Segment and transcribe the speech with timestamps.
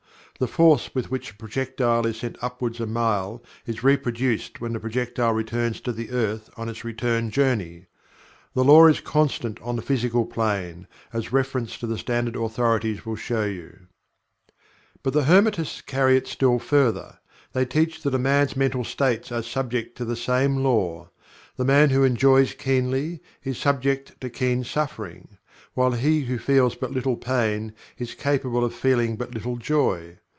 [0.39, 4.79] The force with which a projectile is sent upward a mile is reproduced when the
[4.79, 7.85] projectile returns to the earth on its return journey.
[8.55, 13.17] This Law is constant on the Physical Plane, as reference to the standard authorities will
[13.17, 13.81] show you.
[15.03, 17.19] But the Hermetists carry it still further.
[17.53, 21.11] They teach that a man's mental states are subject to the same Law.
[21.55, 25.37] The man who enjoys keenly, is subject to keen suffering;
[25.75, 30.17] while he who feels but little pain is capable of feeling but little joy.